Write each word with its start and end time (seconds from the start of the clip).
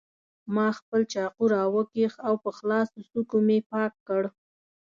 ما 0.53 0.67
خپل 0.77 1.01
چاقو 1.13 1.43
راوکېښ 1.53 2.13
او 2.27 2.33
په 2.43 2.49
خلاصو 2.57 2.99
څوکو 3.09 3.37
مې 3.47 3.57
پاک 3.71 3.93
کړ. 4.07 4.23